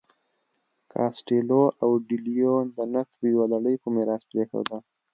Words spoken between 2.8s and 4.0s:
نسب یوه لړۍ په